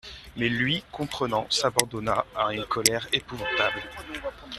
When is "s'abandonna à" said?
1.51-2.51